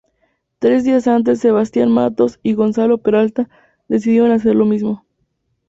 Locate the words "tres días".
0.57-1.05